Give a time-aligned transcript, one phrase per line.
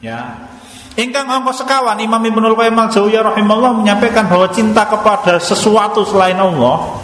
[0.00, 0.48] Ya.
[0.96, 6.98] Ingkang angka sekawan Imam Ibnul Qayyim al-Jauziyah rahimahullah menyampaikan bahwa cinta kepada sesuatu selain Allah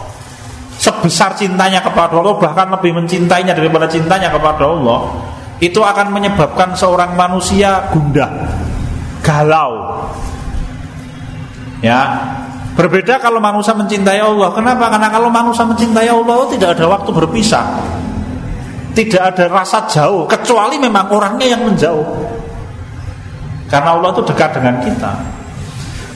[0.77, 5.13] sebesar cintanya kepada Allah bahkan lebih mencintainya daripada cintanya kepada Allah
[5.57, 8.29] itu akan menyebabkan seorang manusia gundah,
[9.25, 10.05] galau.
[11.81, 12.33] Ya.
[12.77, 14.53] Berbeda kalau manusia mencintai Allah.
[14.53, 14.93] Kenapa?
[14.93, 17.65] Karena kalau manusia mencintai Allah tidak ada waktu berpisah.
[18.93, 22.05] Tidak ada rasa jauh kecuali memang orangnya yang menjauh.
[23.67, 25.13] Karena Allah itu dekat dengan kita.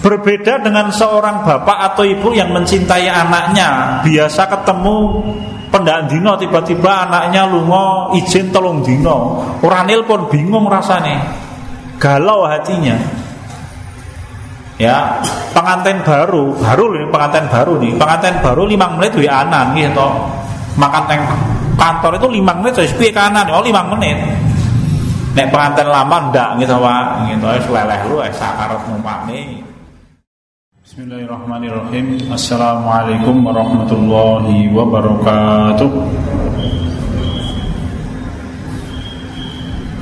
[0.01, 4.97] Berbeda dengan seorang bapak atau ibu yang mencintai anaknya, biasa ketemu
[5.69, 9.45] pendak dino tiba-tiba anaknya lungo izin tolong dino.
[9.61, 11.21] Orang pun bingung rasanya.
[12.01, 12.97] Galau hatinya.
[14.81, 15.21] Ya,
[15.53, 17.93] pengantin baru, baru ini pengantin baru nih.
[18.01, 20.09] Pengantin baru lima menit di anan gitu.
[20.81, 21.21] Makan teng
[21.77, 24.17] kantor itu lima menit wis piye kanan oh lima menit
[25.31, 27.05] nek pengantin lama ndak gitu pak.
[27.31, 29.63] Gitu ya leleh lu wis sakarat numpane
[30.91, 32.35] Bismillahirrahmanirrahim.
[32.35, 35.87] Assalamualaikum warahmatullahi wabarakatuh.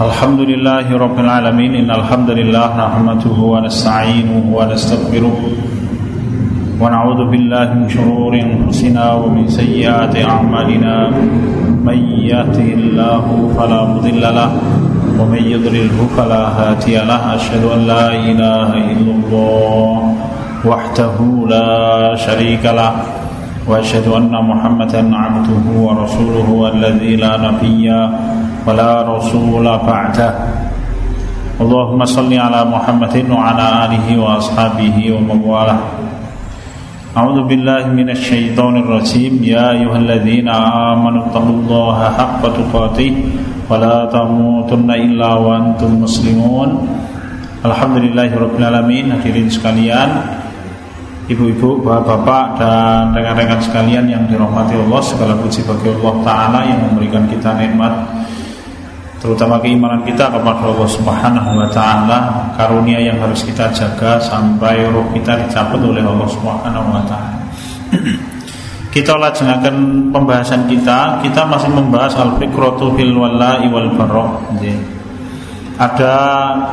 [0.00, 1.84] Alhamdulillahi rabbil alamin.
[1.84, 5.36] Innal hamdalillah wa nasta'inuhu wa nastaghfiruh
[6.80, 11.12] wa na'udzu billahi min shururi anfusina wa min sayyiati a'malina.
[11.84, 12.00] May
[12.32, 14.87] yahdihillahu falamudillalah
[15.18, 20.14] ومن يضلله فلا هادي له أشهد أن لا إله إلا الله
[20.64, 21.16] وحده
[21.50, 21.70] لا
[22.14, 22.92] شريك له
[23.66, 27.90] وأشهد أن محمدا عبده ورسوله الذي لا نبي
[28.66, 30.30] ولا رسول بعده.
[31.58, 35.82] اللهم صل على محمد وعلى آله وأصحابه ومن والاه.
[37.18, 39.42] أعوذ بالله من الشيطان الرجيم.
[39.42, 40.48] يا أيها الذين
[40.94, 43.12] آمنوا اتقوا الله حق تقاته
[43.69, 46.69] ولا تموتن إلا وأنتم مسلمون
[47.63, 50.19] Alhamdulillahi Rabbil Alamin Hadirin sekalian
[51.31, 57.23] Ibu-ibu, bapak-bapak dan rekan-rekan sekalian yang dirahmati Allah Segala puji bagi Allah Ta'ala yang memberikan
[57.31, 57.95] kita nikmat
[59.23, 65.07] terutama keimanan kita kepada Allah Subhanahu wa taala, karunia yang harus kita jaga sampai roh
[65.15, 67.36] kita dicabut oleh Allah Subhanahu wa taala.
[68.98, 74.42] kita lajengaken pembahasan kita, kita masih membahas al-fikratu fil wallahi wal barra.
[75.78, 76.16] Ada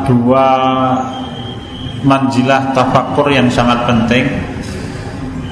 [0.09, 0.47] dua
[2.02, 4.25] manjilah tafakur yang sangat penting.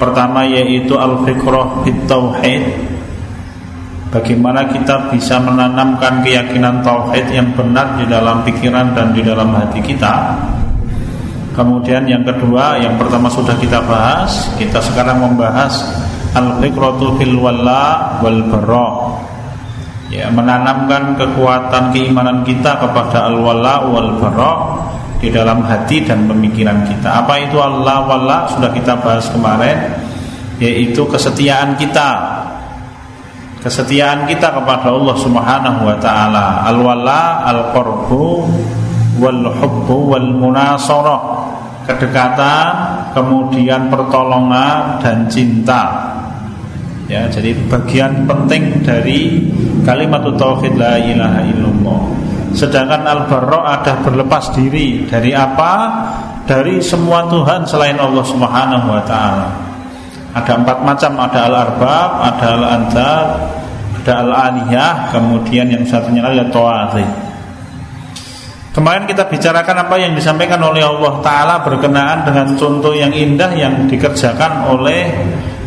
[0.02, 2.66] Pertama yaitu al-fikrah fit tauhid
[4.10, 9.82] Bagaimana kita bisa menanamkan keyakinan tauhid yang benar di dalam pikiran dan di dalam hati
[9.82, 10.38] kita.
[11.50, 15.82] Kemudian yang kedua, yang pertama sudah kita bahas, kita sekarang membahas
[16.34, 18.88] al-fikratu fil walla wal bara.
[20.12, 24.52] Ya, menanamkan kekuatan keimanan kita kepada al-walla wal bara
[25.18, 27.24] di dalam hati dan pemikiran kita.
[27.24, 28.38] Apa itu Allah walla?
[28.50, 29.96] Sudah kita bahas kemarin,
[30.60, 32.42] yaitu kesetiaan kita.
[33.64, 36.68] Kesetiaan kita kepada Allah Subhanahu wa taala.
[36.68, 38.44] Al-wala al-qurbu
[39.16, 41.48] wal hubbu wal munasarah
[41.84, 42.66] kedekatan
[43.12, 46.12] kemudian pertolongan dan cinta
[47.10, 49.44] ya jadi bagian penting dari
[49.84, 52.02] kalimat tauhid la ilaha illallah.
[52.54, 55.72] Sedangkan al-barra ada berlepas diri dari apa?
[56.46, 59.48] Dari semua Tuhan selain Allah Subhanahu wa taala.
[60.34, 63.24] Ada empat macam, ada al-arbab, ada al-antar,
[64.02, 67.08] ada al-aliyah, kemudian yang satunya lagi tawazih.
[68.74, 73.86] Kemarin kita bicarakan apa yang disampaikan oleh Allah Ta'ala berkenaan dengan contoh yang indah yang
[73.86, 75.14] dikerjakan oleh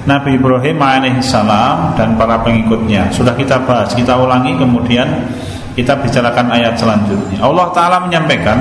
[0.08, 3.12] Nabi Ibrahim alaihissalam dan para pengikutnya.
[3.12, 5.28] Sudah kita bahas, kita ulangi kemudian
[5.76, 7.44] kita bicarakan ayat selanjutnya.
[7.44, 8.58] Allah Ta'ala menyampaikan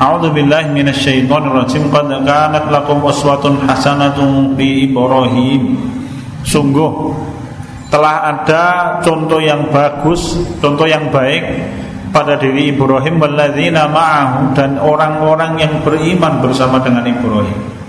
[0.00, 1.92] A'udzu billahi minasyaitonir rajim.
[1.92, 2.08] Qad
[2.72, 5.76] lakum uswatun hasanatun Ibrahim.
[6.40, 7.12] Sungguh
[7.92, 8.64] telah ada
[9.04, 11.44] contoh yang bagus, contoh yang baik
[12.16, 13.92] pada diri Ibrahim walladzina
[14.56, 17.79] dan orang-orang yang beriman bersama dengan Ibrahim.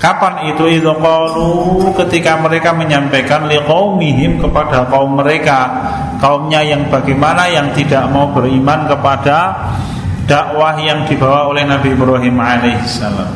[0.00, 1.52] Kapan itu itu qalu?
[1.92, 5.68] Ketika mereka menyampaikan liqaumihim kepada kaum mereka,
[6.16, 9.68] kaumnya yang bagaimana yang tidak mau beriman kepada
[10.24, 13.30] dakwah yang dibawa oleh Nabi Ibrahim alaihissalam.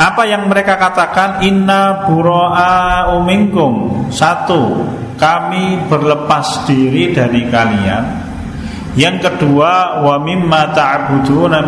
[0.00, 1.40] Apa yang mereka katakan?
[1.40, 4.84] Inna bura'a uminkum Satu
[5.16, 8.04] Kami berlepas diri dari kalian.
[8.92, 11.64] Yang kedua Wa mimma ta'buduna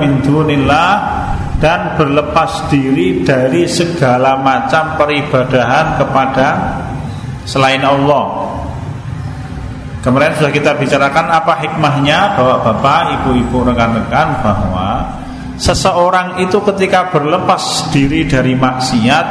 [1.59, 6.49] Dan berlepas diri dari segala macam peribadahan kepada
[7.43, 8.49] Selain Allah
[9.99, 15.19] Kemarin sudah kita bicarakan apa hikmahnya bahwa bapak, ibu-ibu, rekan-rekan bahwa
[15.59, 19.27] seseorang itu ketika berlepas diri dari maksiat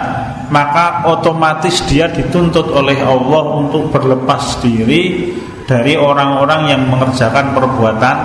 [0.52, 5.32] maka otomatis dia dituntut oleh Allah untuk berlepas diri
[5.64, 8.18] dari orang-orang yang mengerjakan perbuatan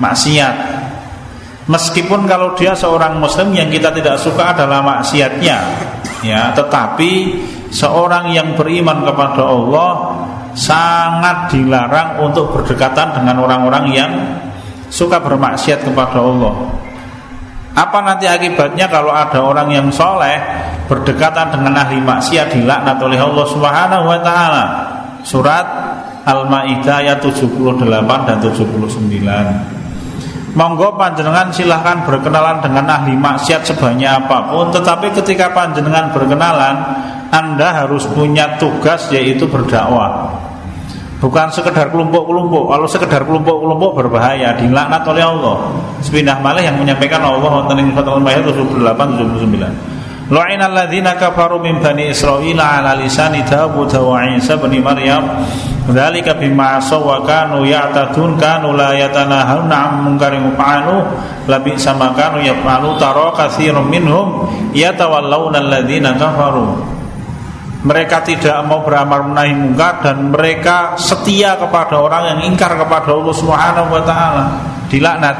[0.00, 0.67] maksiat.
[1.68, 5.58] Meskipun kalau dia seorang muslim yang kita tidak suka adalah maksiatnya,
[6.24, 9.90] ya, tetapi seorang yang beriman kepada Allah
[10.56, 14.12] sangat dilarang untuk berdekatan dengan orang-orang yang
[14.88, 16.56] suka bermaksiat kepada Allah.
[17.76, 20.40] Apa nanti akibatnya kalau ada orang yang soleh
[20.88, 24.64] berdekatan dengan ahli maksiat dilaknat oleh Allah Subhanahu wa taala?
[25.20, 25.68] Surat
[26.24, 27.84] Al-Maidah ayat 78
[28.24, 29.77] dan 79.
[30.58, 34.74] Monggo panjenengan silahkan berkenalan dengan ahli maksiat sebanyak apa pun.
[34.74, 36.74] Tetapi ketika panjenengan berkenalan
[37.30, 40.34] Anda harus punya tugas yaitu berdakwah.
[41.22, 42.74] Bukan sekedar kelompok-kelompok.
[42.74, 45.56] Kalau sekedar kelompok-kelompok berbahaya Dilaknat oleh Allah.
[46.02, 49.97] Sepindah malah yang menyampaikan Allah 78, 79
[50.28, 55.24] لعن الذين كفروا من بني إسرائيل على لسان داود وعيسى بن مريم
[55.88, 61.04] ذلك بما عصوا وكانوا يعتدون كانوا لا يتناهون عن منكر يفعلوه
[61.48, 64.26] لبئس ما كانوا يفعلون ترى كثير منهم
[64.76, 66.72] يتولون الذين كفروا
[67.78, 73.36] mereka tidak mau beramal menahi mungkar dan mereka setia kepada orang yang ingkar kepada Allah
[73.38, 74.44] Subhanahu wa taala
[74.90, 75.36] dilaknat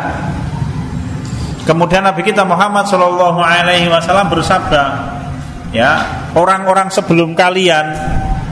[1.68, 4.84] Kemudian Nabi kita Muhammad Shallallahu Alaihi Wasallam bersabda,
[5.68, 6.00] ya
[6.32, 7.92] orang-orang sebelum kalian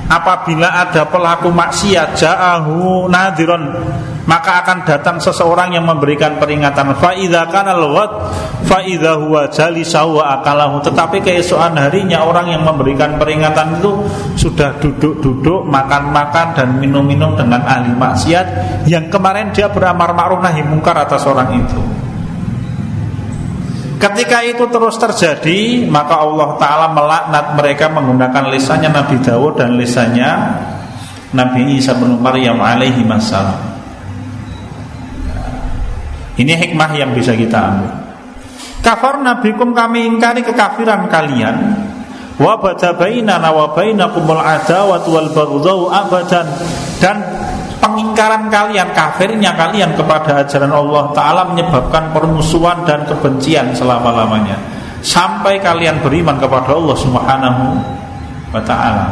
[0.05, 3.73] apabila ada pelaku maksiat ja'ahu nadiron
[4.29, 6.93] maka akan datang seseorang yang memberikan peringatan.
[6.99, 8.11] Fa idza kana lawat
[8.67, 10.83] fa idza huwa jalisahu wa akalahu.
[10.83, 14.03] Tetapi keesokan harinya orang yang memberikan peringatan itu
[14.35, 18.47] sudah duduk-duduk makan-makan dan minum-minum dengan ahli maksiat
[18.91, 22.06] yang kemarin dia beramar ma'ruf nahi mungkar atas orang itu
[23.97, 30.31] Ketika itu terus terjadi Maka Allah Ta'ala melaknat mereka Menggunakan lisannya Nabi Dawud Dan lisannya
[31.33, 33.77] Nabi Isa bin Maryam alaihi masalah
[36.37, 37.93] Ini hikmah yang bisa kita ambil.
[38.85, 41.57] Kafar nabikum kami ingkari kekafiran kalian.
[42.37, 46.47] Wa badabainana wa bainakumul adawat wal abadan.
[47.01, 47.17] Dan
[47.87, 54.59] pengingkaran kalian, kafirnya kalian kepada ajaran Allah Ta'ala menyebabkan permusuhan dan kebencian selama-lamanya.
[55.07, 57.65] Sampai kalian beriman kepada Allah Subhanahu
[58.51, 59.07] wa Ta'ala.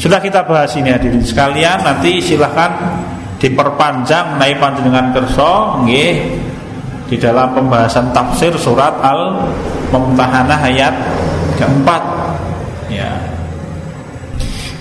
[0.00, 1.84] Sudah kita bahas ini hadirin sekalian.
[1.84, 2.72] Nanti silahkan
[3.36, 6.40] diperpanjang naik panjenengan kerso nggih
[7.06, 10.94] di dalam pembahasan tafsir surat Al-Mumtahanah ayat
[11.60, 12.15] keempat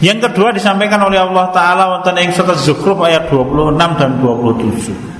[0.03, 5.15] yang kedua disampaikan oleh Allah Taala wonten ing surat Zukhruf ayat 26 dan 27.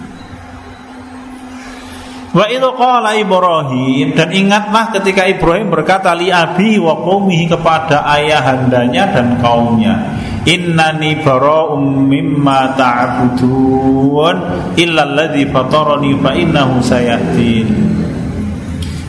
[2.36, 9.16] Wa itu qala Ibrahim dan ingatlah ketika Ibrahim berkata li abi wa qaumihi kepada ayahandanya
[9.16, 14.36] dan kaumnya Innani bara'um mimma ta'budun
[14.75, 18.05] illa alladhi fatarani fa innahu sayahdin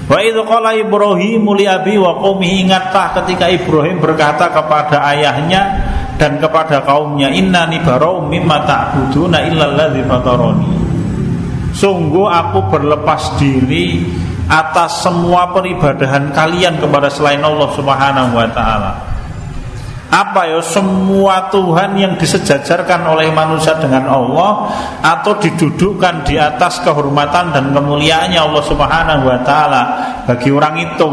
[0.06, 5.62] Wa idh qala Ibrahim li abi wa qaumi ingatlah ketika Ibrahim berkata kepada ayahnya
[6.14, 10.70] dan kepada kaumnya innani barau mimma ta'buduna illa allazi fatarani.
[11.74, 14.06] Sungguh aku berlepas diri
[14.46, 19.15] atas semua peribadahan kalian kepada selain Allah Subhanahu wa taala
[20.06, 24.70] apa ya semua Tuhan yang disejajarkan oleh manusia dengan Allah
[25.02, 29.82] atau didudukkan di atas kehormatan dan kemuliaannya Allah Subhanahu wa taala?
[30.22, 31.10] Bagi orang itu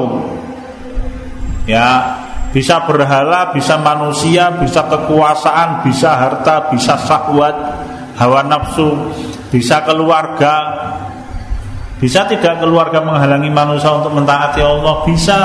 [1.66, 2.22] ya
[2.54, 7.58] bisa berhala, bisa manusia, bisa kekuasaan, bisa harta, bisa syahwat,
[8.14, 9.10] hawa nafsu,
[9.50, 10.54] bisa keluarga,
[11.98, 15.40] bisa tidak keluarga menghalangi manusia untuk mentaati Allah, bisa.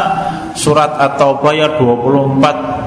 [0.59, 2.78] Surat at-taubah ayat 24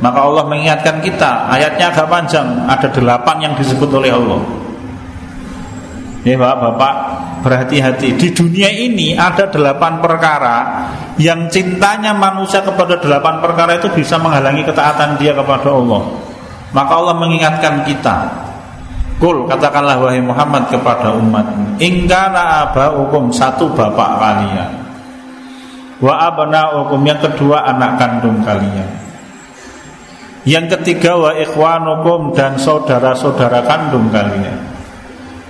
[0.00, 4.40] maka Allah mengingatkan kita Ayatnya agak panjang Ada delapan yang disebut oleh Allah.
[6.24, 6.94] Ya bapak-bapak
[7.44, 8.16] Berhati-hati.
[8.16, 10.88] Di dunia ini ada delapan perkara
[11.20, 16.02] Yang cintanya manusia kepada delapan perkara itu Bisa menghalangi ketaatan dia kepada Allah.
[16.70, 18.30] Maka Allah mengingatkan kita.
[19.20, 21.44] Kul katakanlah wahai Muhammad kepada umat
[21.76, 24.70] Ingkana hukum satu bapak kalian.
[26.00, 29.09] Wa abna hukum yang kedua anak kandung kalian
[30.48, 34.56] yang ketiga wa ikhwanukum dan saudara-saudara kandung kalian.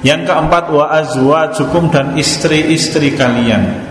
[0.01, 3.87] Yang keempat wa azwajukum dan istri-istri kalian.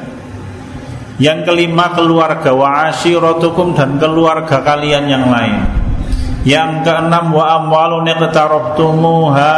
[1.20, 5.64] Yang kelima keluarga wa ashiratukum dan keluarga kalian yang lain.
[6.44, 9.56] Yang keenam wa amwalun iqtarabtumuha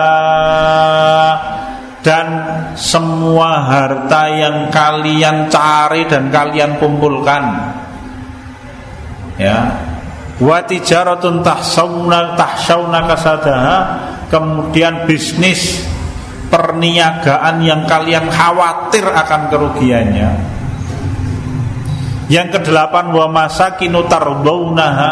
[2.01, 2.27] dan
[2.73, 7.77] semua harta yang kalian cari dan kalian kumpulkan
[9.37, 9.69] ya
[10.41, 13.77] wa tijaratun tahsauna tahsauna kasadaha.
[14.31, 15.83] Kemudian bisnis
[16.47, 20.31] perniagaan yang kalian khawatir akan kerugiannya.
[22.31, 25.11] Yang kedelapan wa masakinu tardaunaha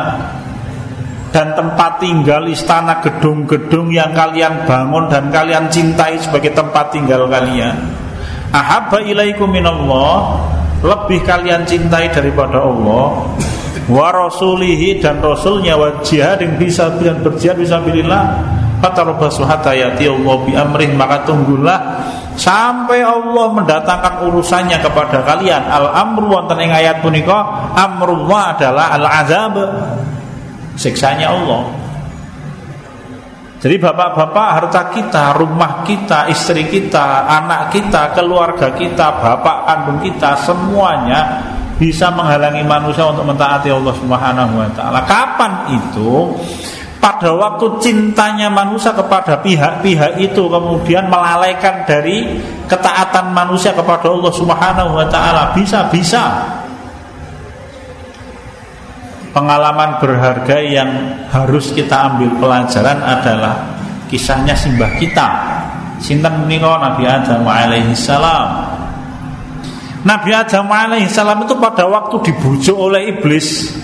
[1.36, 7.76] dan tempat tinggal istana gedung-gedung yang kalian bangun dan kalian cintai sebagai tempat tinggal kalian.
[8.56, 10.48] Ahabba ilaikum minallah.
[10.80, 13.36] Lebih kalian cintai daripada Allah
[13.90, 18.38] wa rasulihi dan rasulnya wa jihadin bisa dan berjihad bisa bilillah
[18.80, 22.06] fatarabbasu hatta yati Allah bi amrin maka tunggulah
[22.38, 29.06] sampai Allah mendatangkan urusannya kepada kalian al amru wonten ing ayat punika amrullah adalah al
[29.10, 29.56] azab
[30.80, 31.76] siksanya Allah.
[33.60, 40.32] Jadi bapak-bapak harta kita, rumah kita, istri kita, anak kita, keluarga kita, bapak kandung kita
[40.48, 41.44] semuanya
[41.80, 45.00] bisa menghalangi manusia untuk mentaati Allah Subhanahu wa taala.
[45.08, 46.36] Kapan itu?
[47.00, 55.00] Pada waktu cintanya manusia kepada pihak-pihak itu kemudian melalaikan dari ketaatan manusia kepada Allah Subhanahu
[55.00, 55.56] wa taala.
[55.56, 56.44] Bisa-bisa
[59.32, 60.92] pengalaman berharga yang
[61.32, 63.56] harus kita ambil pelajaran adalah
[64.12, 65.28] kisahnya simbah kita
[66.02, 68.69] sinten menika Nabi Adam alaihi salam
[70.00, 73.76] Nabi Adam alaihi salam itu pada waktu dibujuk oleh iblis.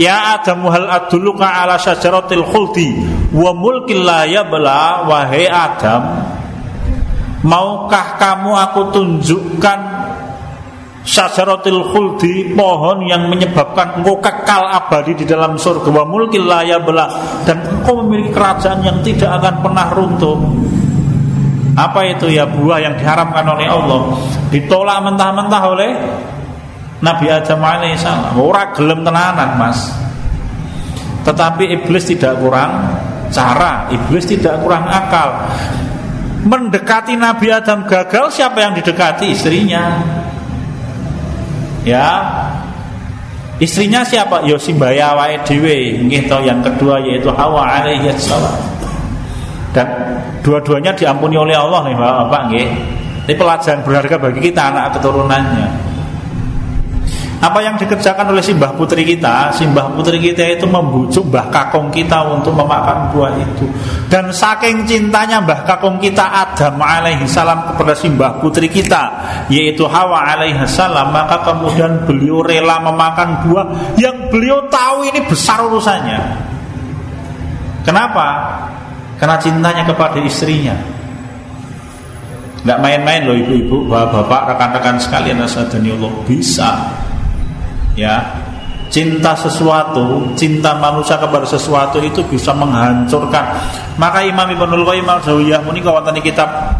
[0.00, 3.00] Ya Adam hal aduluka ala syajaratil khuldi
[3.32, 6.02] wa mulkil la yabla wahai Adam.
[7.42, 9.80] Maukah kamu aku tunjukkan
[11.02, 15.90] Syajaratul khuldi pohon yang menyebabkan engkau kekal abadi di dalam surga?
[15.90, 20.38] Wa mulkil belah dan engkau memiliki kerajaan yang tidak akan pernah runtuh.
[21.72, 24.20] Apa itu ya buah yang diharamkan oleh Allah
[24.52, 25.90] ditolak mentah-mentah oleh
[27.02, 28.36] Nabi Adam alaihissalam.
[28.38, 29.90] Ora gelem tenanan, Mas.
[31.26, 32.92] Tetapi iblis tidak kurang
[33.32, 35.48] cara, iblis tidak kurang akal.
[36.42, 39.30] Mendekati Nabi Adam gagal, siapa yang didekati?
[39.30, 40.02] Istrinya.
[41.86, 42.08] Ya.
[43.62, 44.42] Istrinya siapa?
[44.46, 46.06] Yo ya, simbaya wae dhewe.
[46.10, 48.81] Yang kedua yaitu Hawa alaihi salam.
[49.72, 49.88] Dan
[50.44, 52.68] dua-duanya diampuni oleh Allah nih Bapak nggih.
[53.22, 55.92] Ini pelajaran berharga bagi kita anak keturunannya.
[57.42, 62.22] Apa yang dikerjakan oleh simbah putri kita Simbah putri kita itu membujuk Mbah Kakong kita
[62.30, 63.66] untuk memakan buah itu
[64.06, 69.10] Dan saking cintanya Mbah Kakong kita Adam alaihi salam kepada simbah putri kita
[69.50, 73.66] Yaitu Hawa alaihi salam Maka kemudian beliau rela memakan buah
[73.98, 76.22] Yang beliau tahu ini besar urusannya
[77.82, 78.54] Kenapa?
[79.22, 80.74] Karena cintanya kepada istrinya
[82.66, 86.70] Nggak main-main loh ibu-ibu, bapak-bapak, rekan-rekan sekalian Asadani Allah Bisa
[87.92, 88.24] ya
[88.92, 93.56] cinta sesuatu, cinta manusia kepada sesuatu itu bisa menghancurkan.
[93.96, 96.76] Maka Imam Ibnul Qayyim al-Jauziyah menika wonten kitab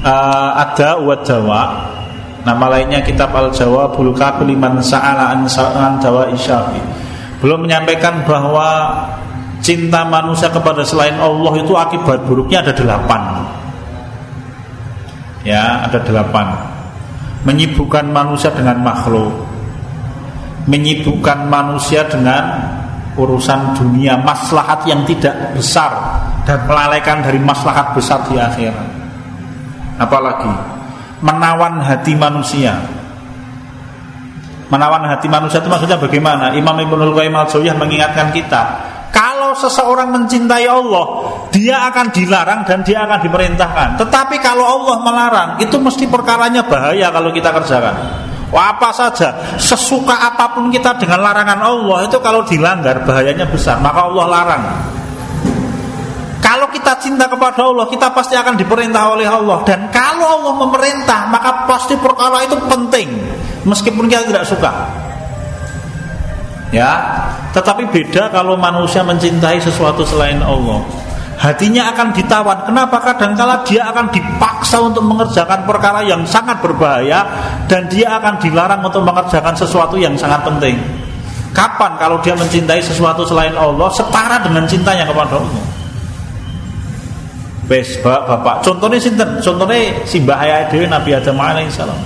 [0.00, 1.62] uh, ada wa Jawa.
[2.44, 5.48] Nama lainnya kitab Al-Jawabul Kabil liman sa'ala an
[5.96, 6.76] dawa isyafi.
[7.40, 9.00] Belum menyampaikan bahwa
[9.64, 13.48] cinta manusia kepada selain Allah itu akibat buruknya ada delapan.
[15.40, 16.52] Ya, ada delapan.
[17.48, 19.54] Menyibukkan manusia dengan makhluk
[20.64, 22.72] menyibukkan manusia dengan
[23.14, 25.92] urusan dunia maslahat yang tidak besar
[26.48, 28.88] dan melalaikan dari maslahat besar di akhirat
[30.00, 30.50] apalagi
[31.22, 32.74] menawan hati manusia
[34.72, 37.46] menawan hati manusia itu maksudnya bagaimana Imam Ibnul Qayyim al
[37.78, 38.62] mengingatkan kita
[39.54, 41.06] kalau seseorang mencintai Allah
[41.54, 43.88] dia akan dilarang dan dia akan diperintahkan.
[44.02, 47.94] Tetapi kalau Allah melarang itu mesti perkaranya bahaya kalau kita kerjakan.
[48.50, 53.78] Apa saja sesuka apa pun kita dengan larangan Allah itu kalau dilanggar bahayanya besar.
[53.78, 54.64] Maka Allah larang.
[56.42, 59.62] Kalau kita cinta kepada Allah kita pasti akan diperintah oleh Allah.
[59.62, 63.06] Dan kalau Allah memerintah maka pasti perkara itu penting.
[63.62, 64.70] Meskipun kita tidak suka
[66.74, 66.92] ya
[67.54, 70.82] tetapi beda kalau manusia mencintai sesuatu selain Allah
[71.38, 72.58] hatinya akan ditawan.
[72.66, 73.02] Kenapa?
[73.02, 77.26] Kadangkala dia akan dipaksa untuk mengerjakan perkara yang sangat berbahaya
[77.66, 80.78] dan dia akan dilarang untuk mengerjakan sesuatu yang sangat penting.
[81.54, 85.64] Kapan kalau dia mencintai sesuatu selain Allah setara dengan cintanya kepada Allah?
[87.64, 89.40] Bes, bapak, contohnya sinten?
[89.40, 91.96] Contohnya si Dewi Nabi Adam alaihissalam.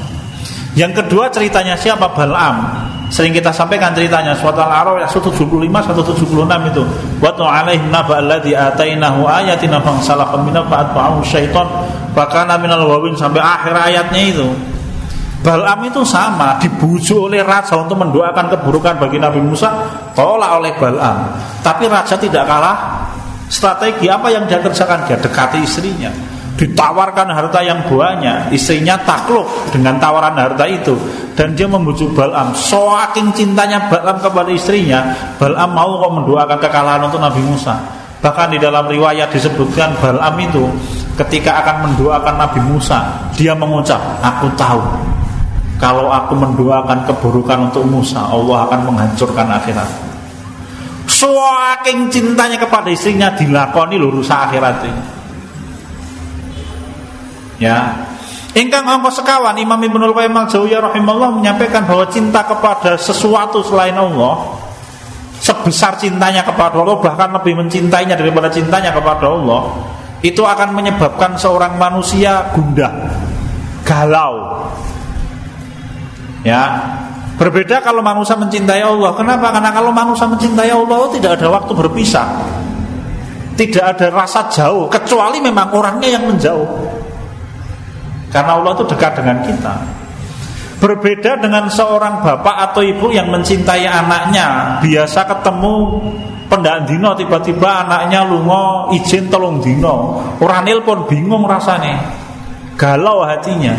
[0.79, 2.87] Yang kedua ceritanya siapa Balam?
[3.09, 6.83] Sering kita sampaikan ceritanya suatu al-A'raf 175 176 itu.
[7.25, 11.65] Wa alaihim naba alladzi atainahu ayatina fansalakha minha fa'atba'ahu syaiton
[12.13, 14.49] fakana minal wawin sampai akhir ayatnya itu.
[15.39, 19.71] Balam itu sama dibujuk oleh raja untuk mendoakan keburukan bagi Nabi Musa
[20.11, 21.31] tolak oleh Balam
[21.63, 23.07] tapi raja tidak kalah
[23.47, 26.11] strategi apa yang dia kerjakan dia dekati istrinya
[26.59, 30.99] ditawarkan harta yang banyak istrinya takluk dengan tawaran harta itu.
[31.39, 37.23] Dan dia membujuk Balam saking cintanya Balam kepada istrinya Balam mau kok mendoakan kekalahan untuk
[37.23, 37.79] Nabi Musa.
[38.19, 40.67] Bahkan di dalam riwayat disebutkan Balam itu
[41.15, 44.83] ketika akan mendoakan Nabi Musa dia mengucap aku tahu
[45.79, 49.87] kalau aku mendoakan keburukan untuk Musa Allah akan menghancurkan akhirat.
[51.07, 55.18] Saking cintanya kepada istrinya dilakoni lurus akhirat ini
[57.59, 58.07] Ya.
[58.55, 64.59] Ingkang angka sekawan Imam Ibnul Qayyim al-Jauziyah rahimahullah menyampaikan bahwa cinta kepada sesuatu selain Allah
[65.39, 69.79] sebesar cintanya kepada Allah bahkan lebih mencintainya daripada cintanya kepada Allah
[70.19, 72.91] itu akan menyebabkan seorang manusia gundah,
[73.87, 74.67] galau.
[76.43, 76.63] Ya.
[77.39, 79.15] Berbeda kalau manusia mencintai Allah.
[79.15, 79.55] Kenapa?
[79.55, 82.27] Karena kalau manusia mencintai Allah tidak ada waktu berpisah.
[83.55, 86.67] Tidak ada rasa jauh kecuali memang orangnya yang menjauh.
[88.29, 89.75] Karena Allah itu dekat dengan kita.
[90.79, 95.75] Berbeda dengan seorang bapak atau ibu yang mencintai anaknya, biasa ketemu
[96.47, 100.23] pendak dino tiba-tiba anaknya lungo izin tolong dino.
[100.39, 101.99] Orang pun bingung rasanya.
[102.79, 103.75] Galau hatinya.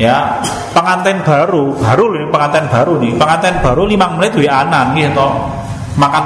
[0.00, 0.40] Ya,
[0.72, 3.12] pengantin baru, baru nih pengantin baru nih.
[3.20, 5.28] Pengantin baru lima menit di anan gitu.
[6.00, 6.24] Makan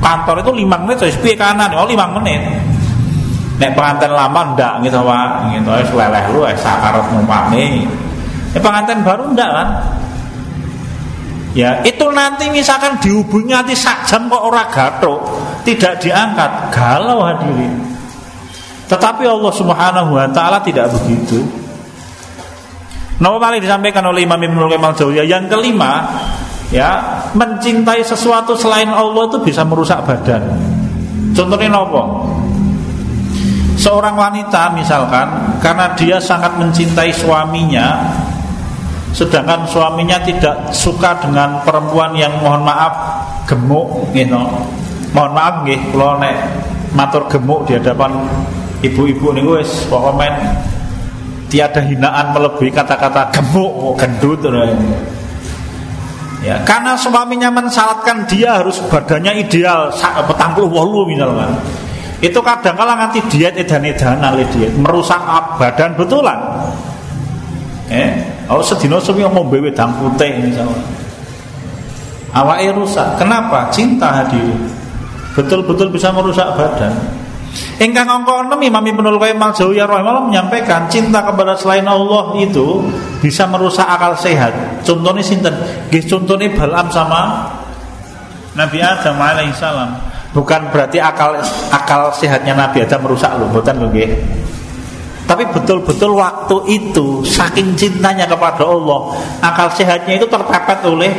[0.00, 2.40] kantor itu lima menit wis piye kanan, oh lima menit.
[3.54, 7.86] Nek pengantin lama ndak gitu Pak, gitu wis leleh lu wis sakarep numpane.
[8.50, 9.68] Nek pengantin baru ndak kan?
[11.54, 15.22] Ya, itu nanti misalkan dihubungi nanti sak jam kok ora gathuk,
[15.62, 17.78] tidak diangkat, galau hadirin.
[18.90, 21.46] Tetapi Allah Subhanahu wa taala tidak begitu.
[23.22, 25.92] Nama kali disampaikan oleh Imam Ibnu Qayyim al Yang kelima,
[26.74, 30.42] ya, mencintai sesuatu selain Allah itu bisa merusak badan.
[31.38, 32.23] Contohnya nopo?
[33.74, 38.00] Seorang wanita misalkan karena dia sangat mencintai suaminya
[39.14, 42.94] sedangkan suaminya tidak suka dengan perempuan yang mohon maaf
[43.46, 44.38] gemuk gitu.
[45.14, 46.36] Mohon maaf nggih kula nek
[46.94, 48.14] matur gemuk di hadapan
[48.82, 50.28] ibu-ibu niku wis pokoke
[51.50, 54.42] tiada hinaan melebihi kata-kata gemuk gendut
[56.44, 59.88] ya karena suaminya mensyaratkan dia harus badannya ideal
[60.28, 61.56] petang puluh wolu misalkan
[62.24, 65.20] itu kadang kala nganti diet edan edan ale diet merusak
[65.60, 66.40] badan betulan
[67.92, 68.16] eh
[68.48, 70.80] oh sedino suwi ngombe wedang putih misalnya
[72.32, 74.56] awake rusak kenapa cinta hadir
[75.36, 76.96] betul-betul bisa merusak badan
[77.78, 82.82] Engkang angka 6 Imam Ibnu Qayyim al-Jauziyah rahimahullah menyampaikan cinta kepada selain Allah itu
[83.22, 84.82] bisa merusak akal sehat.
[84.82, 85.54] Contohnya sinten?
[85.86, 87.46] Nggih contohnya Balam sama
[88.58, 90.13] Nabi Adam alaihissalam.
[90.34, 91.38] Bukan berarti akal
[91.70, 93.54] akal sehatnya Nabi Adam merusak loh
[95.24, 101.14] Tapi betul-betul waktu itu saking cintanya kepada Allah, akal sehatnya itu terpepet oleh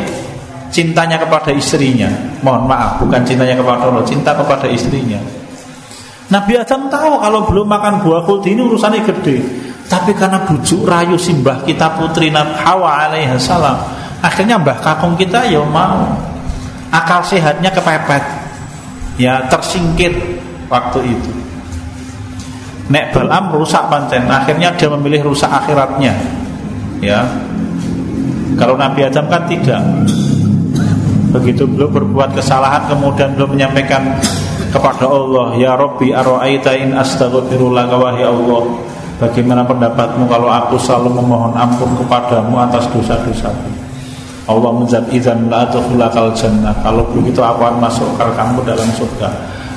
[0.67, 2.11] cintanya kepada istrinya.
[2.43, 5.17] Mohon maaf, bukan cintanya kepada Allah, cinta kepada istrinya.
[6.27, 9.37] Nabi Adam tahu kalau belum makan buah kulti ini urusannya gede.
[9.87, 13.77] Tapi karena bujuk rayu simbah kita putri Nabi Hawa alaihissalam,
[14.19, 16.03] akhirnya mbah kakung kita ya mau.
[16.91, 18.44] Akal sehatnya kepepet
[19.15, 20.15] ya tersingkir
[20.67, 21.31] waktu itu.
[22.85, 26.13] Nek Balam rusak pancen, akhirnya dia memilih rusak akhiratnya.
[27.01, 27.25] Ya.
[28.55, 29.81] Kalau Nabi Adam kan tidak.
[31.33, 34.15] Begitu belum berbuat kesalahan kemudian belum menyampaikan
[34.71, 38.63] kepada Allah, "Ya Rabbi ara'aita in astaghfirullah wahai Allah,
[39.19, 43.74] bagaimana pendapatmu kalau aku selalu memohon ampun kepadamu atas dosa-dosaku?"
[44.45, 45.65] Allah menjawab idzan la
[46.37, 46.75] jannah.
[46.85, 49.29] Kalau begitu aku akan masukkan kamu dalam surga.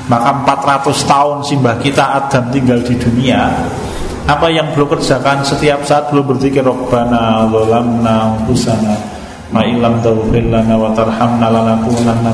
[0.08, 3.52] Maka 400 tahun simbah kita Adam tinggal di dunia
[4.28, 8.92] apa yang belum kerjakan setiap saat belum berzikir Rabbana zalamna husana
[9.48, 12.32] ma ilam taghfir wa tarhamna lanakunanna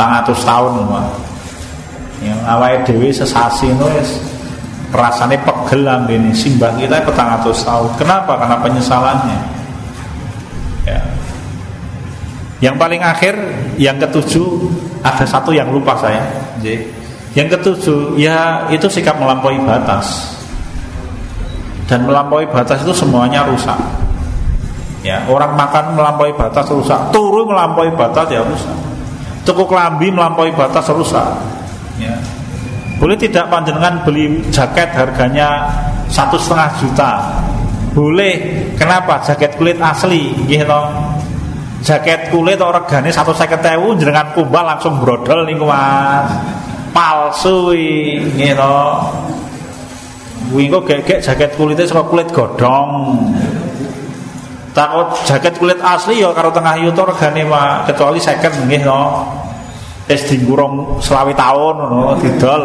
[0.00, 1.12] tangatus tahun mah.
[2.24, 4.16] Ya awake dhewe sesasi wis
[4.96, 7.92] rasane pegel ini simbah kita petangatus tahun.
[8.00, 8.40] Kenapa?
[8.40, 9.40] Karena penyesalannya.
[10.88, 11.00] Ya,
[12.60, 13.36] yang paling akhir,
[13.80, 14.68] yang ketujuh
[15.00, 16.20] ada satu yang lupa saya.
[17.32, 20.36] Yang ketujuh, ya itu sikap melampaui batas.
[21.88, 23.80] Dan melampaui batas itu semuanya rusak.
[25.00, 28.76] Ya, orang makan melampaui batas rusak, turu melampaui batas ya rusak.
[29.48, 31.24] Cukup lambi melampaui batas rusak.
[31.96, 32.12] Ya.
[33.00, 35.72] Boleh tidak panjenengan beli jaket harganya
[36.12, 37.12] satu setengah juta?
[37.96, 38.60] Boleh.
[38.76, 39.24] Kenapa?
[39.24, 40.80] Jaket kulit asli, gitu.
[41.80, 46.28] Jaket kulit regane satu seket tewu jenengan kumbal langsung brodol nih mas.
[46.92, 48.76] Palsu gitu.
[50.50, 53.16] Wingo gek jaket kulitnya saka kulit godong.
[54.76, 59.24] Takut jaket kulit asli ya karo tengah yuto regane Pak, kecuali second nggih no.
[60.04, 62.62] Wis digurung selawi tahun ngono didol.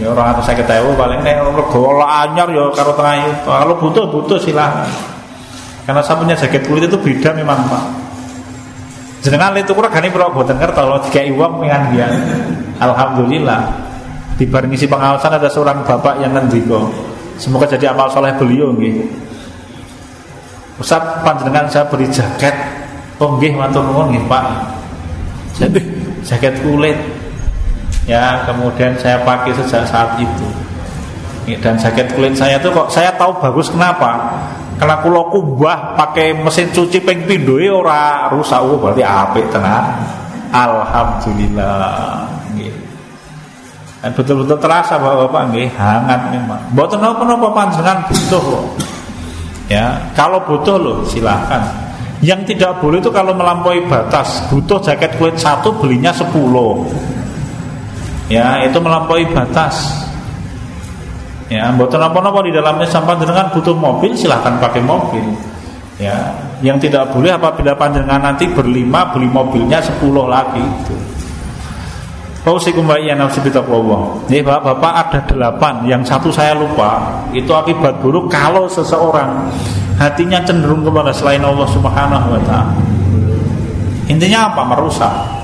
[0.00, 3.50] Ya ora atau saya ketahui paling nek rego anyar ya karo tengah yuto.
[3.54, 4.88] Kalau butuh butuh silahkan.
[5.90, 7.84] Karena saya punya jaket kulit itu beda memang Pak.
[9.26, 12.06] Jenengan itu kurang gani pura boten ngerti kalau tiga iwam dengan dia.
[12.78, 13.74] Alhamdulillah.
[14.38, 16.94] Di ngisi pengawasan ada seorang bapak yang ngendiko.
[17.42, 19.02] Semoga jadi amal soleh beliau nggih.
[20.78, 22.54] Ustaz panjenengan saya beri jaket.
[23.18, 24.46] Oh nggih matur nuwun nggih Pak.
[25.58, 25.80] Jadi
[26.22, 26.94] jaket kulit.
[28.06, 30.46] Ya, kemudian saya pakai sejak saat itu.
[31.58, 34.38] Dan jaket kulit saya itu kok saya tahu bagus kenapa?
[34.80, 39.92] Karena kulo kubah pakai mesin cuci peng pindoe ora rusak oh, berarti apik tenan.
[40.56, 42.24] Alhamdulillah.
[42.56, 42.72] Nggih.
[44.00, 46.72] Dan betul-betul terasa Bapak nggih hangat memang.
[46.72, 48.64] Mboten napa-napa panjenengan butuh kok.
[49.68, 51.60] Ya, kalau butuh loh silahkan.
[52.24, 56.84] Yang tidak boleh itu kalau melampaui batas Butuh jaket kulit satu belinya sepuluh
[58.28, 60.04] Ya itu melampaui batas
[61.50, 65.22] Ya buat apa-apa di dalamnya sampai dengan butuh mobil silahkan pakai mobil
[65.98, 66.30] Ya
[66.62, 70.94] yang tidak boleh apabila panjenengan nanti berlima beli mobilnya sepuluh lagi itu
[72.40, 74.24] Fausikum wa iya nafsi bitaqwallah.
[74.32, 79.52] Nih bapak-bapak ada delapan Yang satu saya lupa Itu akibat buruk kalau seseorang
[80.00, 82.72] Hatinya cenderung kepada selain Allah subhanahu wa ta'ala
[84.08, 84.62] Intinya apa?
[84.72, 85.40] Merusak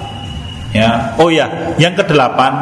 [0.77, 0.89] ya.
[1.17, 1.49] Oh ya,
[1.81, 2.53] yang kedelapan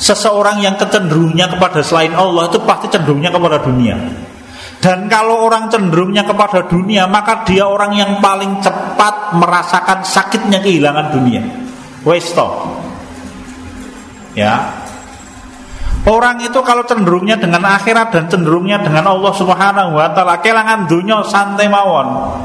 [0.00, 3.96] Seseorang yang kecenderungnya kepada selain Allah Itu pasti cenderungnya kepada dunia
[4.82, 11.14] dan kalau orang cenderungnya kepada dunia Maka dia orang yang paling cepat Merasakan sakitnya kehilangan
[11.14, 11.38] dunia
[12.02, 12.34] Wes
[14.32, 14.80] Ya.
[16.02, 21.22] Orang itu kalau cenderungnya dengan akhirat dan cenderungnya dengan Allah Subhanahu wa taala kelangan dunia
[21.22, 22.42] santai mawon.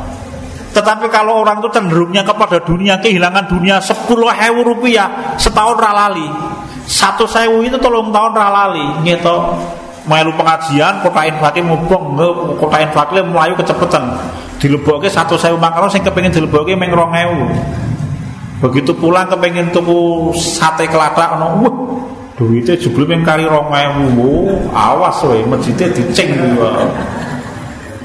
[0.78, 6.30] Tetapi kalau orang itu cenderungnya kepada dunia kehilangan dunia sepuluh hewu rupiah setahun ralali
[6.88, 9.36] satu sewu itu tolong tahun ralali gitu
[10.08, 12.16] melu pengajian kota infakir mubong
[12.56, 14.16] kota infakir melayu kecepatan
[14.58, 17.14] dilebokke satu sewu makaron sing kepengin dilebokke meng rong
[18.58, 21.76] Begitu pulang kepengen tuku sate kelatak ono wah
[22.38, 24.74] duitnya jebul yang kari 2000.
[24.74, 26.90] Awas masjidnya diceng juga.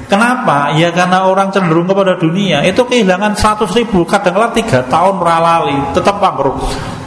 [0.09, 0.77] Kenapa?
[0.77, 4.53] Ya karena orang cenderung kepada dunia Itu kehilangan 100 ribu Kadang-kadang
[4.85, 6.53] 3 tahun ralali Tetap bro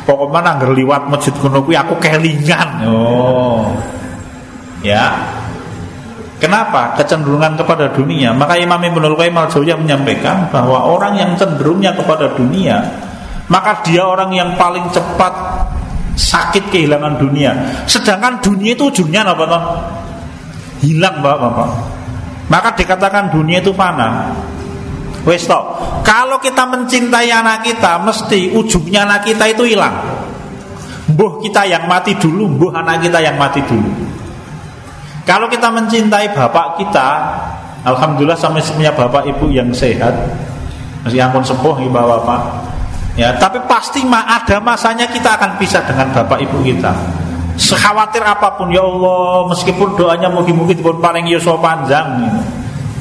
[0.07, 3.75] Pokoknya nangger liwat masjid kuno aku kelingan Oh
[4.87, 5.11] Ya
[6.37, 6.95] Kenapa?
[6.95, 9.51] Kecenderungan kepada dunia Maka Imam Ibn Al-Qayyim al
[9.83, 13.07] menyampaikan Bahwa orang yang cenderungnya kepada dunia
[13.47, 15.31] maka dia orang yang paling cepat
[16.19, 17.55] sakit kehilangan dunia.
[17.87, 19.47] Sedangkan dunia itu ujungnya apa?
[20.83, 21.71] Hilang bapak-bapak.
[22.51, 24.35] Maka dikatakan dunia itu panah.
[25.27, 25.75] Wes toh,
[26.07, 29.99] kalau kita mencintai anak kita, mesti ujungnya anak kita itu hilang.
[31.11, 33.91] Buh kita yang mati dulu, buh anak kita yang mati dulu.
[35.27, 37.09] Kalau kita mencintai bapak kita,
[37.83, 40.15] alhamdulillah sampai punya bapak ibu yang sehat,
[41.03, 42.67] masih ampun sepuh ibu bapak
[43.17, 46.93] Ya, tapi pasti ada masanya kita akan pisah dengan bapak ibu kita.
[47.57, 52.29] Sekhawatir apa pun ya Allah, meskipun doanya mungkin-mungkin pun paling yusuf panjang.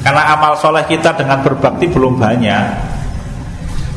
[0.05, 2.65] Karena amal soleh kita dengan berbakti belum banyak.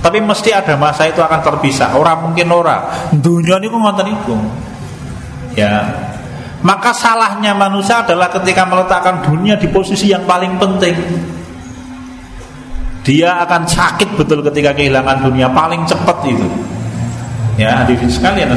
[0.01, 1.93] Tapi mesti ada masa itu akan terpisah.
[1.93, 2.89] Orang mungkin ora.
[3.13, 4.37] Dunia ini kok ngonten itu.
[5.53, 5.85] Ya.
[6.65, 10.97] Maka salahnya manusia adalah ketika meletakkan dunia di posisi yang paling penting
[13.09, 16.45] dia akan sakit betul ketika kehilangan dunia paling cepat itu
[17.57, 18.57] ya hadirin sekalian ya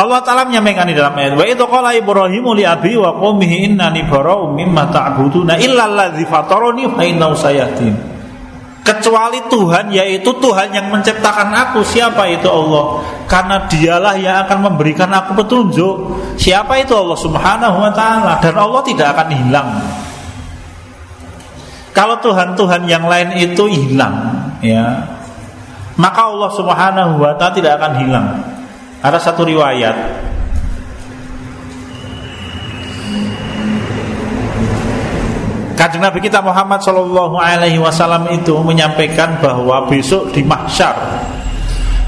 [0.00, 4.08] Allah Ta'ala menyampaikan di dalam ayat Wa itu qala Ibrahim li abi wa qawmihi innani
[4.08, 7.92] bara'u mimma ta'buduna illa alladzi fatarani fa innahu sayahdin.
[8.80, 13.04] Kecuali Tuhan yaitu Tuhan yang menciptakan aku Siapa itu Allah?
[13.28, 15.94] Karena dialah yang akan memberikan aku petunjuk.
[16.40, 18.40] Siapa itu Allah subhanahu wa ta'ala?
[18.40, 19.68] Dan Allah tidak akan hilang.
[21.90, 25.04] Kalau Tuhan-Tuhan yang lain itu hilang, ya,
[25.98, 28.26] maka Allah Subhanahu wa taala tidak akan hilang.
[29.00, 29.96] Ada satu riwayat
[35.80, 40.92] Kanjeng Nabi kita Muhammad Shallallahu Alaihi Wasallam itu menyampaikan bahwa besok di mahsyar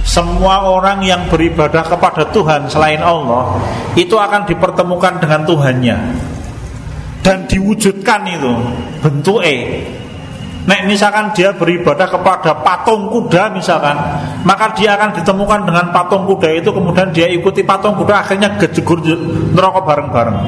[0.05, 3.57] semua orang yang beribadah kepada Tuhan selain Allah
[3.97, 5.97] itu akan dipertemukan dengan Tuhannya
[7.25, 8.53] dan diwujudkan itu
[9.01, 9.89] bentuk E.
[10.63, 13.99] Nek misalkan dia beribadah kepada patung kuda misalkan,
[14.47, 19.03] maka dia akan ditemukan dengan patung kuda itu kemudian dia ikuti patung kuda akhirnya gejegur
[19.51, 20.39] neraka bareng-bareng.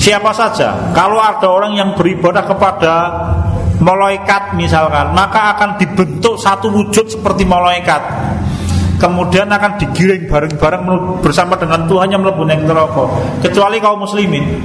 [0.00, 2.94] Siapa saja, kalau ada orang yang beribadah kepada
[3.84, 8.00] malaikat misalkan, maka akan dibentuk satu wujud seperti malaikat.
[8.96, 10.82] Kemudian akan digiring bareng-bareng
[11.20, 13.04] bersama dengan Tuhan yang melebu neraka.
[13.44, 14.64] Kecuali kaum muslimin.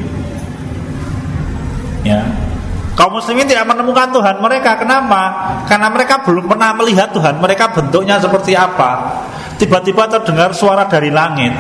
[2.08, 2.24] Ya,
[3.00, 5.22] Kaum muslimin tidak menemukan Tuhan mereka Kenapa?
[5.72, 9.24] Karena mereka belum pernah melihat Tuhan Mereka bentuknya seperti apa
[9.56, 11.56] Tiba-tiba terdengar suara dari langit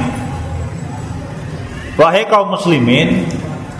[1.95, 3.23] Wahai kaum muslimin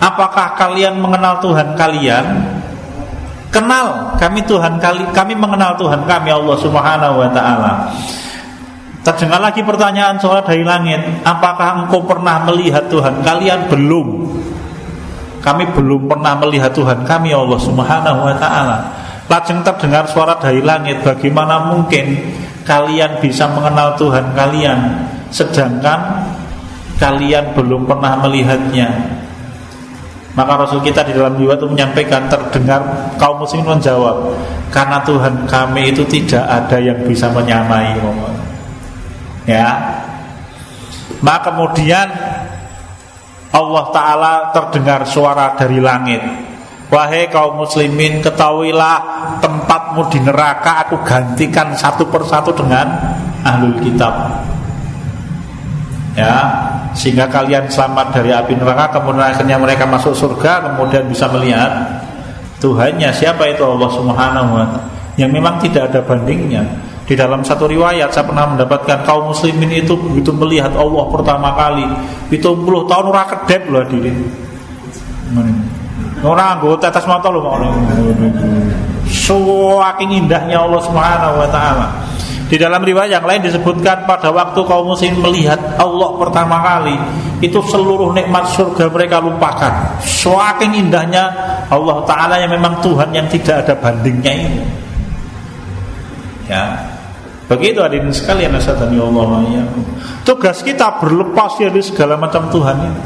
[0.00, 2.26] Apakah kalian mengenal Tuhan kalian?
[3.52, 7.72] Kenal kami Tuhan kali kami mengenal Tuhan kami Allah Subhanahu wa taala.
[9.04, 13.66] Terdengar lagi pertanyaan suara dari langit, apakah engkau pernah melihat Tuhan kalian?
[13.66, 14.30] Belum.
[15.40, 18.78] Kami belum pernah melihat Tuhan kami Allah Subhanahu wa taala.
[19.30, 22.18] Lajeng terdengar suara dari langit, bagaimana mungkin
[22.66, 24.78] kalian bisa mengenal Tuhan kalian
[25.30, 26.28] sedangkan
[27.00, 28.90] kalian belum pernah melihatnya?
[30.30, 32.78] Maka Rasul kita di dalam jiwa itu menyampaikan terdengar
[33.18, 34.30] kaum muslim menjawab
[34.70, 37.98] karena Tuhan kami itu tidak ada yang bisa menyamai.
[39.48, 39.74] Ya.
[41.18, 42.06] Maka kemudian
[43.50, 46.22] Allah Ta'ala terdengar suara dari langit.
[46.90, 48.98] Wahai kaum muslimin ketahuilah
[49.38, 53.14] tempatmu di neraka aku gantikan satu persatu dengan
[53.46, 54.42] ahlul kitab.
[56.18, 56.34] Ya
[56.90, 61.70] Sehingga kalian selamat dari api neraka Kemudian akhirnya mereka masuk surga Kemudian bisa melihat
[62.58, 63.14] Tuhannya.
[63.14, 64.90] Siapa itu Allah Subhanahu wa ta'ala?
[65.14, 66.66] Yang memang tidak ada bandingnya
[67.10, 71.82] di dalam satu riwayat saya pernah mendapatkan kaum muslimin itu begitu melihat Allah pertama kali
[72.30, 74.14] itu puluh tahun ora kedep loh diri.
[76.22, 77.42] Ora anggo tetes mata lho
[79.10, 81.86] Saking indahnya Allah Subhanahu wa taala.
[82.46, 86.94] Di dalam riwayat yang lain disebutkan pada waktu kaum muslim melihat Allah pertama kali
[87.42, 89.98] itu seluruh nikmat surga mereka lupakan.
[89.98, 91.26] Saking indahnya
[91.66, 94.62] Allah taala yang memang Tuhan yang tidak ada bandingnya ini.
[96.50, 96.89] Ya,
[97.50, 99.64] Begitu hadirin sekalian asadani Allah ya.
[100.22, 103.02] Tugas kita berlepas dari segala macam Tuhan ini.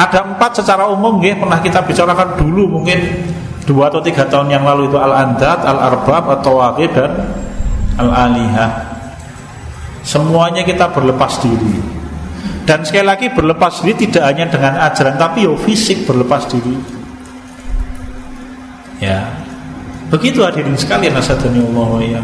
[0.00, 2.96] Ada empat secara umum ya, pernah kita bicarakan dulu mungkin
[3.68, 7.12] dua atau tiga tahun yang lalu itu al-andat, al-arbab, atau tawaqid dan
[8.00, 8.72] al-alihah.
[10.00, 11.76] Semuanya kita berlepas diri.
[12.64, 16.76] Dan sekali lagi berlepas diri tidak hanya dengan ajaran tapi yo fisik berlepas diri.
[18.96, 19.28] Ya.
[20.08, 22.20] Begitu hadirin sekalian asadani Allah ya.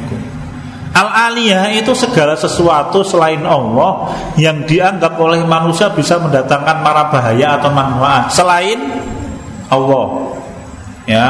[0.92, 7.72] Al-aliyah itu segala sesuatu selain Allah yang dianggap oleh manusia bisa mendatangkan mara bahaya atau
[7.72, 8.76] manfaat selain
[9.72, 10.37] Allah.
[11.09, 11.28] Ya.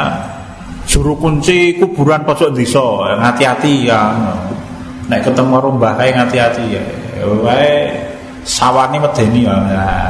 [0.83, 2.83] Juru kunci kuburan pojok desa,
[3.23, 4.11] hati-hati ya.
[5.07, 6.83] Nek ketemu rombah kae hati-hati ya.
[7.23, 7.87] Wae
[8.43, 9.55] sawani medeni ya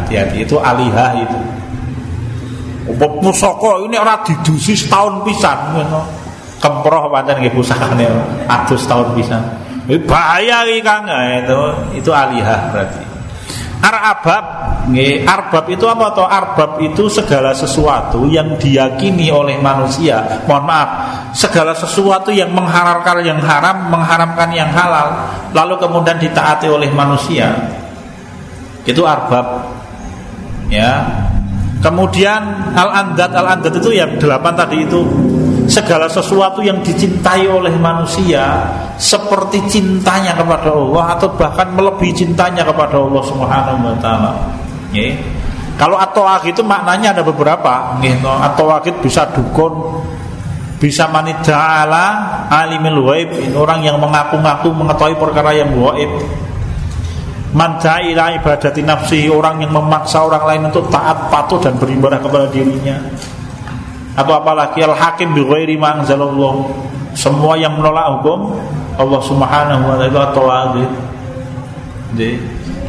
[0.01, 1.39] hati-hati itu alihah itu.
[2.97, 6.22] Pusaka ini ora didusi setahun pisan ngono
[6.63, 8.07] kemproh pancen nggih pusakane
[8.47, 9.35] atus tahun bisa.
[10.07, 11.59] Bahaya iki Kang nah, itu
[11.99, 13.03] itu alihah berarti.
[13.83, 14.45] Arbab
[14.87, 16.23] nggih, arbab itu apa toh?
[16.23, 20.39] Arbab itu segala sesuatu yang diyakini oleh manusia.
[20.47, 20.89] Mohon maaf,
[21.35, 27.51] segala sesuatu yang mengharamkan yang haram, mengharamkan yang halal, lalu kemudian ditaati oleh manusia.
[28.87, 29.67] Itu arbab.
[30.71, 31.03] Ya.
[31.83, 35.03] Kemudian al-andat al-andat itu yang delapan tadi itu
[35.67, 38.67] segala sesuatu yang dicintai oleh manusia
[38.99, 44.31] seperti cintanya kepada Allah atau bahkan melebihi cintanya kepada Allah Subhanahu wa taala.
[45.73, 47.97] Kalau atau itu maknanya ada beberapa.
[48.45, 48.69] Atau
[49.01, 50.05] bisa dukun,
[50.77, 56.11] bisa manidala alimil waib, orang yang mengaku-ngaku mengetahui perkara yang waib.
[57.53, 62.97] Mandailah ibadati nafsi orang yang memaksa orang lain untuk taat patuh dan beribadah kepada dirinya
[64.13, 66.01] atau apalagi al hakim bi ghairi ma
[67.13, 68.57] semua yang menolak hukum
[68.97, 70.45] Allah Subhanahu wa taala atau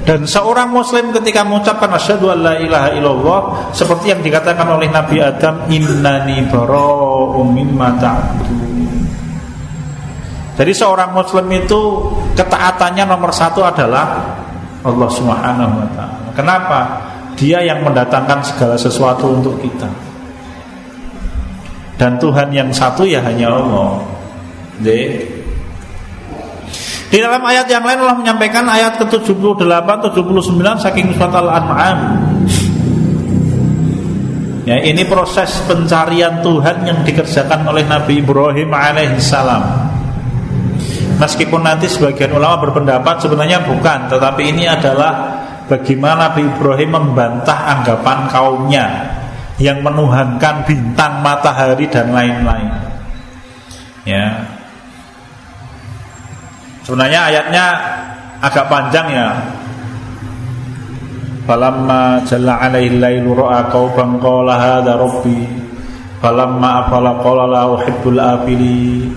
[0.05, 3.41] dan seorang muslim ketika mengucapkan asyhadu alla ilaha illallah
[3.73, 8.65] seperti yang dikatakan oleh Nabi Adam innani bara'um mimma ta'budun
[10.55, 11.81] jadi seorang muslim itu
[12.39, 14.39] ketaatannya nomor satu adalah
[14.87, 16.29] Allah Subhanahu wa taala.
[16.37, 16.81] Kenapa?
[17.35, 19.91] Dia yang mendatangkan segala sesuatu untuk kita.
[21.95, 24.03] Dan Tuhan yang satu ya hanya Allah.
[24.83, 24.89] D.
[27.15, 31.99] Di dalam ayat yang lain Allah menyampaikan ayat ke-78 79 saking surat Al-An'am.
[34.65, 39.63] Ya, ini proses pencarian Tuhan yang dikerjakan oleh Nabi Ibrahim alaihissalam.
[41.21, 45.39] Meskipun nanti sebagian ulama berpendapat sebenarnya bukan, tetapi ini adalah
[45.71, 48.87] bagaimana Nabi Ibrahim membantah anggapan kaumnya
[49.63, 52.71] yang menuhankan bintang, matahari dan lain-lain.
[54.03, 54.43] Ya.
[56.83, 57.67] Sebenarnya ayatnya
[58.43, 59.29] agak panjang ya.
[61.45, 65.45] Falamma jalla alaihi lailu ra'a qauban qala hadza rabbi.
[66.19, 69.09] Falamma afala qala la uhibbul afili.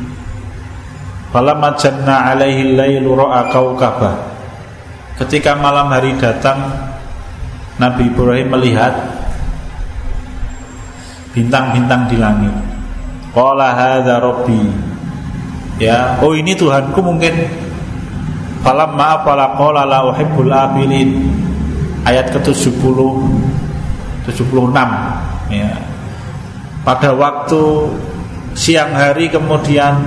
[1.33, 4.15] Falamma janna alaihi lailu ra'a kaukabah.
[5.17, 6.61] Ketika malam hari datang
[7.81, 9.16] Nabi Ibrahim melihat
[11.37, 12.49] bintang-bintang di langit.
[13.29, 14.65] Qala hadza rabbi.
[15.77, 17.37] Ya, oh ini Tuhanku mungkin
[18.65, 21.29] falam maaf fala qala la uhibbul abilin.
[22.01, 22.97] Ayat ke-70
[24.25, 24.73] 76
[25.53, 25.69] ya.
[26.81, 27.61] Pada waktu
[28.57, 30.01] siang hari kemudian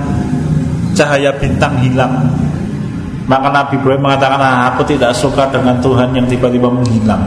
[0.97, 2.25] cahaya bintang hilang
[3.29, 7.21] maka Nabi Ibrahim mengatakan ah, aku tidak suka dengan Tuhan yang tiba-tiba menghilang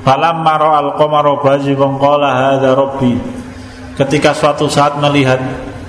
[0.00, 3.14] Falamma ra'al qamara bazighun qala hadza rabbi.
[4.00, 5.36] Ketika suatu saat melihat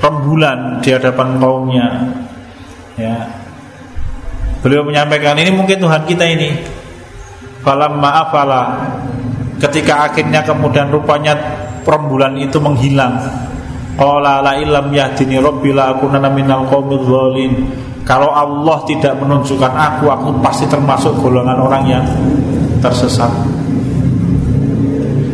[0.04, 1.88] rembulan di hadapan kaumnya
[3.00, 3.15] ya.
[4.62, 6.60] Beliau menyampaikan ini mungkin Tuhan kita ini.
[7.62, 8.62] Falamma afala
[9.62, 11.38] ketika akhirnya kemudian rupanya
[11.88, 13.21] rembulan itu menghilang.
[13.95, 17.69] Qala la illam yahdini rabbi la akunanna minal qaumidz zalimin.
[18.02, 22.06] Kalau Allah tidak menunjukkan aku, aku pasti termasuk golongan orang yang
[22.82, 23.30] tersesat.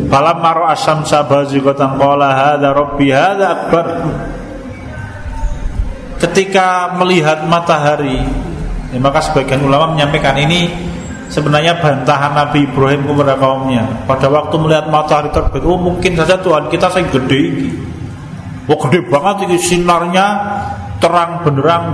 [0.08, 3.86] Falam maro asam sabazigatan qala hadza rabbi hadza akbar.
[6.18, 8.24] Ketika melihat matahari,
[8.90, 10.72] ya maka sebagian ulama menyampaikan ini
[11.28, 13.84] sebenarnya bantahan Nabi Ibrahim kepada kaumnya.
[14.08, 17.68] Pada waktu melihat matahari terbit, oh mungkin saja Tuhan kita saya gede ini.
[18.68, 20.26] Oh gede banget ini sinarnya
[20.98, 21.86] terang benderang,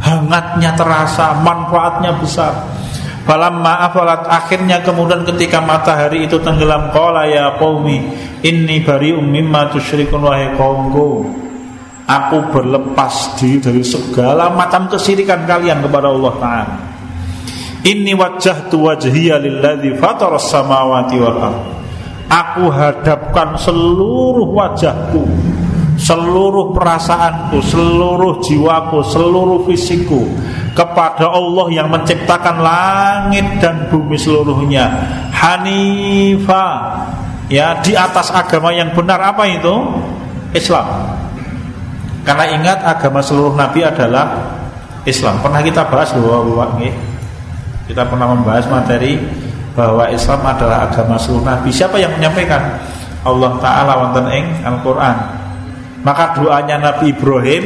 [0.00, 2.54] hangatnya terasa, manfaatnya besar.
[3.26, 8.06] Falamma afalat akhirnya kemudian ketika matahari itu tenggelam qala ya qaumi
[8.46, 11.26] inni bari'um mimma tusyrikun wahai qaumku
[12.06, 16.76] aku berlepas diri dari segala macam kesirikan kalian kepada Allah taala.
[17.82, 21.66] Inni wajjahtu wajhiya lilladzi fataras samawati wal ardh.
[22.26, 25.22] Aku hadapkan seluruh wajahku
[25.96, 30.28] seluruh perasaanku, seluruh jiwaku, seluruh fisikku
[30.76, 34.92] kepada Allah yang menciptakan langit dan bumi seluruhnya.
[35.32, 36.64] Hanifa
[37.48, 39.74] ya di atas agama yang benar apa itu?
[40.52, 41.16] Islam.
[42.22, 44.56] Karena ingat agama seluruh nabi adalah
[45.06, 45.40] Islam.
[45.40, 46.76] Pernah kita bahas bahwa
[47.86, 49.16] kita pernah membahas materi
[49.76, 51.70] bahwa Islam adalah agama seluruh nabi.
[51.70, 52.80] Siapa yang menyampaikan?
[53.26, 55.35] Allah taala wonten ing Al-Qur'an.
[56.06, 57.64] Maka doanya Nabi Ibrahim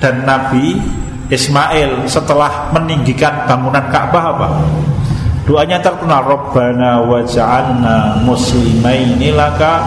[0.00, 0.80] dan Nabi
[1.28, 4.48] Ismail setelah meninggikan bangunan Ka'bah apa?
[5.44, 9.84] Doanya terkenal Rabbana waj'alna muslimaini laka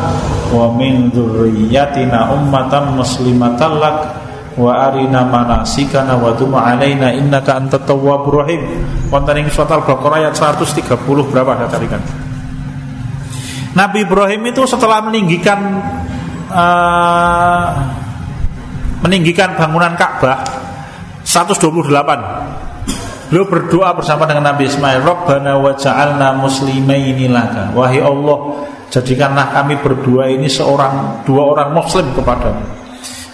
[0.53, 3.97] wa min dzurriyyatina ummatan muslimatan lak
[4.57, 8.61] wa arina manasikana wa tub alaina innaka antat tawwabur rahim.
[9.09, 10.85] Wonten ing surat Al-Baqarah ayat 130
[11.33, 12.01] berapa saya carikan.
[13.71, 15.57] Nabi Ibrahim itu setelah meninggikan
[16.51, 17.63] uh,
[19.01, 20.43] meninggikan bangunan Ka'bah
[21.23, 21.71] 128
[23.31, 27.71] Beliau berdoa bersama dengan Nabi Ismail Rabbana wa ja'alna muslimaini laka.
[27.71, 32.59] Wahai Allah Jadikanlah kami berdua ini seorang Dua orang muslim kepadamu.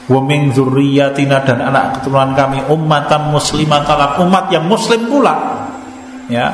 [0.08, 5.66] Wa min dzurriyyatina dan anak keturunan kami ummatan muslimatan umat yang muslim pula.
[6.30, 6.54] Ya.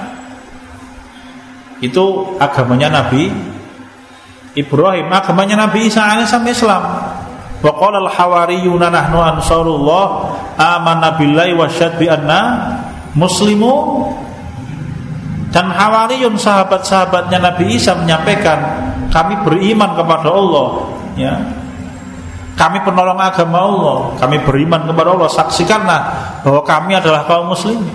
[1.83, 3.27] Itu agamanya Nabi
[4.53, 6.83] Ibrahim agamanya Nabi Isa alaihissalam Islam.
[7.63, 11.65] Wa qala al hawariyuna nahnu ansarullah amanna billahi wa
[11.97, 12.41] bi anna
[13.17, 13.73] muslimu.
[15.53, 18.57] Dan hawariyun sahabat-sahabatnya Nabi Isa menyampaikan
[19.09, 20.67] kami beriman kepada Allah
[21.17, 21.33] ya.
[22.53, 25.29] Kami penolong agama Allah kami beriman kepada Allah.
[25.29, 26.01] Saksikanlah
[26.45, 27.93] bahwa kami adalah kaum muslimin.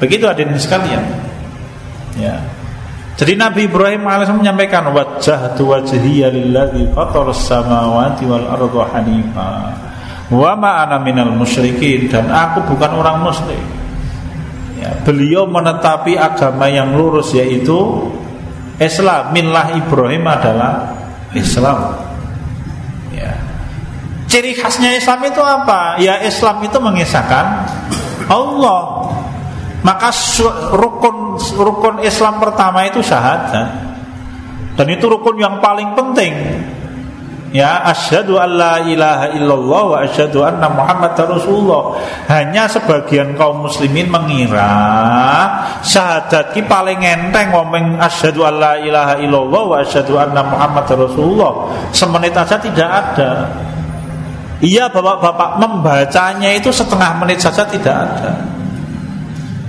[0.00, 1.04] Begitu hadirin sekalian
[2.16, 2.57] ya
[3.18, 9.74] jadi Nabi Ibrahim AS menyampaikan wajah tu wajhiya lilladzi fataras samawati wal arda hanifa
[10.30, 13.58] wa ma ana minal musyrikin dan aku bukan orang musyrik.
[14.78, 18.06] Ya, beliau menetapi agama yang lurus yaitu
[18.78, 19.34] Islam.
[19.34, 20.94] Milah Ibrahim adalah
[21.34, 21.98] Islam.
[23.10, 23.34] Ya.
[24.30, 25.98] Ciri khasnya Islam itu apa?
[25.98, 27.66] Ya Islam itu mengisahkan
[28.30, 28.97] Allah.
[29.82, 30.10] Maka
[30.74, 33.68] rukun rukun Islam pertama itu syahadat.
[34.74, 36.34] Dan itu rukun yang paling penting.
[37.48, 41.96] Ya, asyhadu alla ilaha illallah wa asyhadu anna Muhammad Rasulullah.
[42.28, 44.68] Hanya sebagian kaum muslimin mengira
[45.80, 51.52] syahadat ki paling enteng ngomong asyhadu alla ilaha illallah wa asyhadu anna Muhammad Rasulullah.
[51.88, 53.48] Semenit aja tidak ada.
[54.60, 58.57] Iya bapak-bapak membacanya itu setengah menit saja tidak ada.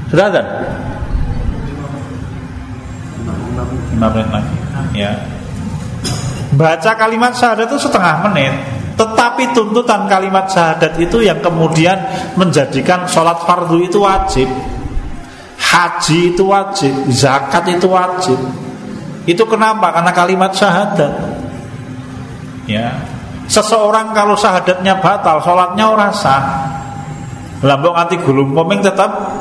[0.09, 0.43] Sudah ada?
[3.93, 4.55] Lima menit lagi.
[4.97, 5.13] Ya.
[6.49, 8.49] Baca kalimat syahadat itu setengah menit
[8.97, 11.93] Tetapi tuntutan kalimat syahadat itu yang kemudian
[12.33, 14.49] menjadikan sholat fardu itu wajib
[15.59, 18.39] Haji itu wajib, zakat itu wajib
[19.29, 19.93] Itu kenapa?
[19.93, 21.13] Karena kalimat syahadat
[22.65, 22.97] Ya
[23.45, 26.37] Seseorang kalau syahadatnya batal, sholatnya orasa
[27.61, 29.38] Lambung anti gulung koming tetap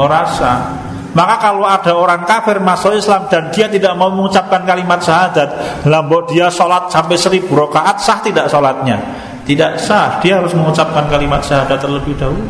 [0.00, 0.80] orasa
[1.10, 6.30] maka kalau ada orang kafir masuk Islam dan dia tidak mau mengucapkan kalimat syahadat, lambok
[6.30, 8.94] dia sholat sampai seribu rakaat sah tidak sholatnya?
[9.42, 10.22] Tidak sah.
[10.22, 12.46] Dia harus mengucapkan kalimat syahadat terlebih dahulu.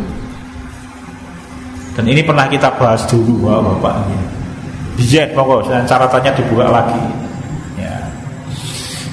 [1.97, 3.97] Dan ini pernah kita bahas dulu, wah, bapak.
[5.01, 7.01] Bijet pokok, caratannya dibuka lagi.
[7.81, 7.97] Ya.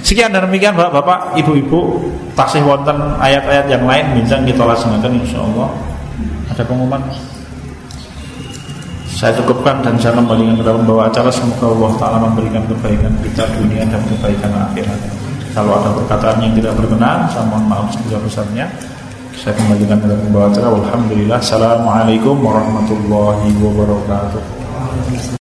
[0.03, 2.03] Sekian dan demikian bapak-bapak, ibu-ibu,
[2.35, 5.71] tasih wonten ayat-ayat yang lain bincang kita laksanakan insya Allah.
[6.51, 6.99] Ada pengumuman?
[9.17, 13.81] Saya cukupkan dan saya kembalikan ke dalam acara Semoga Allah Ta'ala memberikan kebaikan kita dunia
[13.89, 14.99] dan kebaikan akhirat.
[15.57, 18.69] Kalau ada perkataan yang tidak berkenan Saya mohon maaf sebesar-besarnya
[19.33, 21.41] Saya kembalikan ke dalam acara Alhamdulillah.
[21.41, 24.43] Assalamualaikum warahmatullahi wabarakatuh